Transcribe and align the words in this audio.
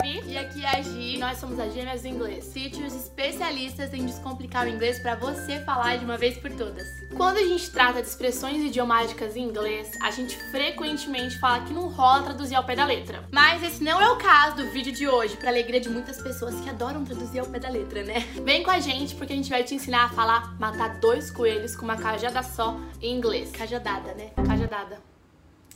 Gabi. 0.00 0.22
E 0.26 0.38
aqui 0.38 0.64
é 0.64 0.78
a 0.78 0.82
Gi. 0.82 1.18
Nós 1.18 1.38
somos 1.38 1.58
as 1.58 1.72
Gêmeas 1.72 2.02
do 2.02 2.08
Inglês. 2.08 2.48
Teachers 2.48 2.94
especialistas 2.94 3.92
em 3.92 4.06
descomplicar 4.06 4.66
o 4.66 4.68
inglês 4.68 4.98
para 5.00 5.14
você 5.14 5.60
falar 5.60 5.96
de 5.96 6.04
uma 6.04 6.16
vez 6.16 6.38
por 6.38 6.50
todas. 6.50 6.86
Quando 7.16 7.36
a 7.38 7.44
gente 7.44 7.70
trata 7.70 8.00
de 8.00 8.08
expressões 8.08 8.64
idiomáticas 8.64 9.36
em 9.36 9.42
inglês, 9.42 9.90
a 10.02 10.10
gente 10.10 10.36
frequentemente 10.50 11.38
fala 11.38 11.64
que 11.64 11.72
não 11.72 11.88
rola 11.88 12.22
traduzir 12.22 12.54
ao 12.54 12.64
pé 12.64 12.76
da 12.76 12.84
letra. 12.84 13.24
Mas 13.30 13.62
esse 13.62 13.82
não 13.82 14.00
é 14.00 14.10
o 14.10 14.16
caso 14.16 14.56
do 14.56 14.70
vídeo 14.70 14.92
de 14.92 15.06
hoje, 15.06 15.36
para 15.36 15.48
alegria 15.48 15.80
de 15.80 15.88
muitas 15.88 16.20
pessoas 16.20 16.58
que 16.60 16.70
adoram 16.70 17.04
traduzir 17.04 17.40
ao 17.40 17.46
pé 17.46 17.58
da 17.58 17.68
letra, 17.68 18.02
né? 18.02 18.20
Vem 18.44 18.62
com 18.62 18.70
a 18.70 18.80
gente 18.80 19.14
porque 19.14 19.32
a 19.32 19.36
gente 19.36 19.50
vai 19.50 19.64
te 19.64 19.74
ensinar 19.74 20.04
a 20.04 20.08
falar 20.08 20.58
matar 20.58 20.98
dois 20.98 21.30
coelhos 21.30 21.76
com 21.76 21.84
uma 21.84 21.96
cajada 21.96 22.42
só 22.42 22.78
em 23.00 23.14
inglês. 23.14 23.50
Cajadada, 23.50 24.14
né? 24.14 24.30
Cajadada. 24.46 25.10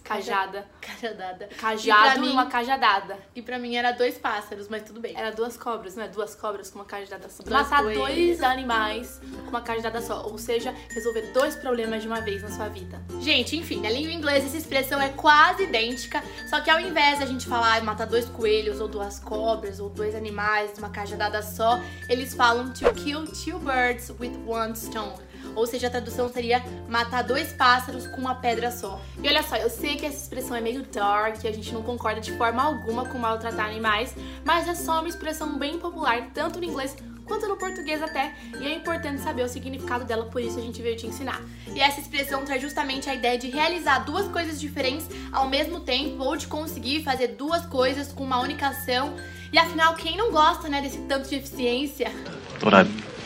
Cajada. 0.05 0.66
Cajadada. 0.80 1.48
Cajado 1.59 2.18
e, 2.18 2.20
mim, 2.20 2.32
uma 2.32 2.46
cajadada. 2.46 3.18
E 3.34 3.41
pra 3.41 3.59
mim 3.59 3.75
era 3.75 3.91
dois 3.91 4.19
pássaros, 4.19 4.69
mas 4.69 4.82
tudo 4.82 5.01
bem. 5.01 5.16
Era 5.16 5.30
duas 5.30 5.56
cobras, 5.56 5.96
não 5.96 6.05
é? 6.05 6.09
Duas 6.09 6.34
cobras 6.34 6.70
com 6.70 6.79
uma 6.79 6.84
cajadada 6.84 7.29
só. 7.30 7.42
Dois 7.42 7.62
Matar 7.62 7.83
coelhos. 7.83 7.98
dois 8.06 8.43
animais 8.43 9.20
com 9.45 9.48
uma 9.48 9.62
cajadada 9.62 10.02
só. 10.02 10.27
Ou 10.27 10.37
seja, 10.37 10.73
resolver 10.91 11.32
dois 11.32 11.56
problemas 11.56 12.02
de 12.02 12.09
uma 12.09 12.20
vez 12.20 12.43
na 12.43 12.51
sua 12.51 12.69
vida. 12.69 13.02
Gente, 13.20 13.56
enfim, 13.56 13.80
na 13.80 13.88
língua 13.88 14.12
inglesa 14.12 14.46
essa 14.46 14.56
expressão 14.59 15.01
é 15.01 15.09
quase 15.09 15.65
idêntica, 15.65 16.23
só 16.51 16.60
que 16.60 16.68
ao 16.68 16.79
invés 16.79 17.18
da 17.18 17.27
gente 17.27 17.46
falar 17.46 17.82
matar 17.82 18.07
dois 18.07 18.27
coelhos, 18.27 18.80
ou 18.80 18.88
duas 18.88 19.18
cobras, 19.18 19.80
ou 19.80 19.88
dois 19.88 20.15
animais 20.15 20.74
numa 20.77 20.91
cajadada 20.91 21.41
só, 21.43 21.80
eles 22.10 22.34
falam 22.34 22.73
to 22.74 22.93
kill 22.93 23.24
two 23.24 23.59
birds 23.59 24.10
with 24.21 24.32
one 24.46 24.77
stone. 24.77 25.15
Ou 25.55 25.66
seja, 25.66 25.87
a 25.87 25.91
tradução 25.91 26.29
seria 26.29 26.62
matar 26.88 27.23
dois 27.23 27.52
pássaros 27.52 28.07
com 28.09 28.16
uma 28.16 28.34
pedra 28.34 28.71
só. 28.71 29.01
E 29.23 29.29
olha 29.29 29.43
só, 29.43 29.57
eu 29.57 29.71
sei 29.71 29.94
que 29.97 30.07
essa 30.07 30.23
expressão 30.23 30.57
é 30.57 30.61
meio 30.61 30.83
dark, 30.83 31.37
a 31.45 31.53
gente 31.53 31.73
não 31.73 31.83
concorda 31.83 32.21
de 32.21 32.37
forma 32.37 32.62
alguma 32.62 33.05
com 33.07 33.19
maltratar 33.19 33.66
animais, 33.66 34.15
mas 34.45 34.69
é 34.69 34.75
só 34.75 35.01
uma 35.01 35.09
expressão 35.09 35.59
bem 35.59 35.79
popular, 35.79 36.30
tanto 36.33 36.59
no 36.59 36.65
inglês 36.65 36.96
quanto 37.24 37.49
no 37.49 37.57
português 37.57 38.02
até, 38.02 38.35
e 38.60 38.66
é 38.66 38.74
importante 38.74 39.21
saber 39.23 39.43
o 39.45 39.49
significado 39.49 40.05
dela, 40.05 40.27
por 40.27 40.43
isso 40.43 40.59
a 40.59 40.63
gente 40.63 40.83
veio 40.83 40.96
te 40.96 41.07
ensinar. 41.07 41.41
E 41.74 41.80
essa 41.80 42.01
expressão 42.01 42.45
traz 42.45 42.60
justamente 42.60 43.09
a 43.09 43.15
ideia 43.15 43.38
de 43.38 43.49
realizar 43.49 44.01
duas 44.01 44.29
coisas 44.29 44.60
diferentes 44.60 45.09
ao 45.33 45.49
mesmo 45.49 45.80
tempo, 45.80 46.23
ou 46.23 46.37
de 46.37 46.46
conseguir 46.46 47.02
fazer 47.02 47.29
duas 47.29 47.65
coisas 47.66 48.13
com 48.13 48.24
uma 48.24 48.40
única 48.40 48.68
ação. 48.68 49.15
E 49.52 49.59
afinal, 49.59 49.95
quem 49.95 50.16
não 50.16 50.30
gosta, 50.30 50.68
né, 50.68 50.83
desse 50.83 50.99
tanto 51.02 51.29
de 51.29 51.37
eficiência? 51.37 52.13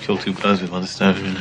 Kill 0.02 0.16
two 0.16 0.32
birds 0.32 0.62
with 0.62 0.70
one 0.70 0.86
stone. 0.86 1.36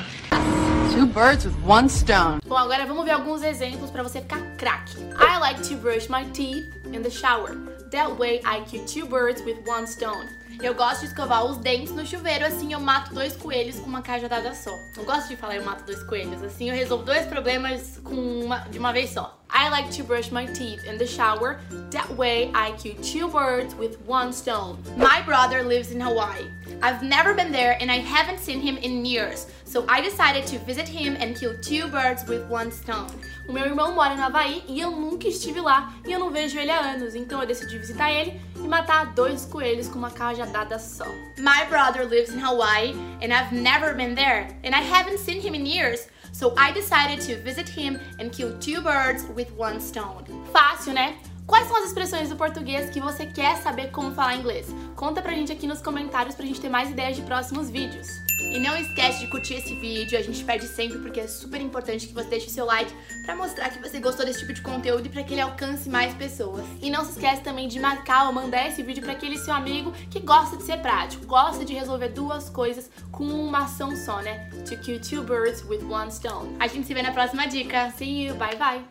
Two 0.93 1.05
birds 1.05 1.45
with 1.45 1.55
one 1.65 1.89
stone. 1.89 2.39
Bom, 2.47 2.57
agora 2.57 2.85
vamos 2.85 3.05
ver 3.05 3.11
alguns 3.11 3.43
exemplos 3.43 3.91
pra 3.91 4.03
você 4.03 4.21
ficar 4.21 4.39
craque. 4.57 4.97
I 5.19 5.37
like 5.39 5.61
to 5.69 5.75
brush 5.75 6.09
my 6.09 6.25
teeth 6.31 6.65
in 6.91 7.01
the 7.01 7.09
shower. 7.09 7.55
That 7.91 8.17
way 8.17 8.41
I 8.43 8.61
kill 8.65 8.85
two 8.85 9.05
birds 9.07 9.41
with 9.43 9.57
one 9.67 9.85
stone. 9.87 10.27
Eu 10.61 10.73
gosto 10.73 11.01
de 11.01 11.07
escovar 11.07 11.45
os 11.45 11.57
dentes 11.57 11.91
no 11.91 12.03
chuveiro, 12.05 12.45
assim 12.45 12.73
eu 12.73 12.79
mato 12.79 13.13
dois 13.13 13.35
coelhos 13.35 13.77
com 13.79 13.85
uma 13.87 14.01
cajadada 14.01 14.55
só. 14.55 14.71
Eu 14.97 15.05
gosto 15.05 15.27
de 15.27 15.35
falar 15.35 15.55
eu 15.57 15.63
mato 15.63 15.85
dois 15.85 16.01
coelhos, 16.03 16.41
assim 16.41 16.69
eu 16.69 16.75
resolvo 16.75 17.03
dois 17.05 17.27
problemas 17.27 17.99
com 18.03 18.15
uma, 18.15 18.59
de 18.61 18.79
uma 18.79 18.91
vez 18.91 19.11
só. 19.11 19.36
I 19.59 19.69
like 19.69 19.89
to 19.93 20.03
brush 20.03 20.31
my 20.31 20.45
teeth 20.45 20.85
in 20.85 20.99
the 20.99 21.07
shower. 21.07 21.59
That 21.89 22.07
way 22.15 22.51
I 22.53 22.73
kill 22.73 22.93
two 23.01 23.27
birds 23.27 23.73
with 23.73 23.99
one 24.01 24.31
stone. 24.31 24.77
My 24.95 25.23
brother 25.23 25.63
lives 25.63 25.91
in 25.91 25.99
Hawaii. 25.99 26.45
I've 26.83 27.01
never 27.01 27.33
been 27.33 27.51
there 27.51 27.75
and 27.81 27.89
I 27.89 27.95
haven't 27.95 28.39
seen 28.39 28.61
him 28.61 28.77
in 28.77 29.03
years, 29.03 29.47
so 29.65 29.83
I 29.89 29.99
decided 29.99 30.45
to 30.45 30.59
visit 30.59 30.87
him 30.87 31.17
and 31.19 31.35
kill 31.35 31.57
two 31.59 31.87
birds 31.87 32.23
with 32.27 32.47
one 32.47 32.71
stone. 32.71 33.09
O 33.49 33.51
meu 33.51 33.65
irmão 33.65 33.95
mora 33.95 34.15
no 34.15 34.21
Havaí 34.21 34.61
e 34.67 34.79
eu 34.79 34.91
nunca 34.91 35.27
estive 35.27 35.59
lá 35.59 35.91
e 36.05 36.11
eu 36.11 36.19
não 36.19 36.29
vejo 36.29 36.59
ele 36.59 36.69
há 36.69 36.79
anos, 36.79 37.15
então 37.15 37.41
eu 37.41 37.47
decidi 37.47 37.79
visitar 37.79 38.11
ele 38.11 38.39
e 38.57 38.67
matar 38.67 39.15
dois 39.15 39.43
coelhos 39.45 39.87
com 39.87 39.97
uma 39.97 40.11
cajadada 40.11 40.77
só. 40.77 41.07
My 41.39 41.65
brother 41.67 42.05
lives 42.05 42.29
in 42.29 42.39
Hawaii 42.39 42.93
and 43.23 43.33
I've 43.33 43.51
never 43.51 43.95
been 43.95 44.13
there 44.13 44.49
and 44.63 44.75
I 44.75 44.81
haven't 44.81 45.17
seen 45.17 45.41
him 45.41 45.55
in 45.55 45.65
years, 45.65 46.07
so 46.37 46.53
I 46.55 46.71
decided 46.71 47.19
to 47.21 47.41
visit 47.41 47.67
him 47.67 47.99
and 48.19 48.31
kill 48.31 48.55
two 48.59 48.79
birds 48.81 49.25
with 49.35 49.51
one 49.53 49.81
stone. 49.81 50.23
Fácil, 50.53 50.93
né? 50.93 51.15
Quais 51.47 51.65
são 51.65 51.77
as 51.77 51.85
expressões 51.85 52.27
do 52.27 52.35
português 52.35 52.89
que 52.89 52.99
você 52.99 53.25
quer 53.25 53.55
saber 53.57 53.89
como 53.89 54.13
falar 54.13 54.35
inglês? 54.35 54.67
Conta 54.97 55.21
pra 55.21 55.31
gente 55.31 55.49
aqui 55.49 55.65
nos 55.65 55.81
comentários 55.81 56.35
pra 56.35 56.45
gente 56.45 56.59
ter 56.59 56.67
mais 56.67 56.89
ideias 56.91 57.15
de 57.15 57.21
próximos 57.21 57.69
vídeos. 57.69 58.05
E 58.53 58.59
não 58.59 58.75
esquece 58.75 59.19
de 59.19 59.27
curtir 59.27 59.55
esse 59.55 59.73
vídeo, 59.75 60.17
a 60.17 60.21
gente 60.21 60.43
pede 60.43 60.67
sempre 60.67 60.99
porque 60.99 61.21
é 61.21 61.27
super 61.27 61.61
importante 61.61 62.05
que 62.05 62.13
você 62.13 62.27
deixe 62.27 62.47
o 62.47 62.49
seu 62.49 62.65
like 62.65 62.93
pra 63.25 63.35
mostrar 63.35 63.69
que 63.69 63.79
você 63.79 63.97
gostou 63.99 64.25
desse 64.25 64.41
tipo 64.41 64.53
de 64.53 64.61
conteúdo 64.61 65.05
e 65.05 65.09
pra 65.09 65.23
que 65.23 65.33
ele 65.33 65.41
alcance 65.41 65.89
mais 65.89 66.13
pessoas. 66.13 66.65
E 66.81 66.89
não 66.89 67.05
se 67.05 67.11
esquece 67.11 67.41
também 67.41 67.69
de 67.69 67.79
marcar 67.79 68.27
ou 68.27 68.33
mandar 68.33 68.67
esse 68.67 68.83
vídeo 68.83 69.01
pra 69.01 69.13
aquele 69.13 69.37
seu 69.37 69.53
amigo 69.53 69.93
que 70.11 70.19
gosta 70.19 70.57
de 70.57 70.63
ser 70.63 70.77
prático, 70.81 71.25
gosta 71.25 71.63
de 71.63 71.73
resolver 71.73 72.09
duas 72.09 72.49
coisas 72.49 72.91
com 73.09 73.23
uma 73.23 73.63
ação 73.63 73.95
só, 73.95 74.21
né? 74.21 74.49
To 74.67 74.77
kill 74.81 74.99
two 74.99 75.23
birds 75.23 75.63
with 75.63 75.83
one 75.89 76.11
stone. 76.11 76.57
A 76.59 76.67
gente 76.67 76.85
se 76.85 76.93
vê 76.93 77.01
na 77.01 77.11
próxima 77.11 77.47
dica. 77.47 77.89
See 77.91 78.27
you, 78.27 78.35
bye 78.35 78.55
bye! 78.57 78.85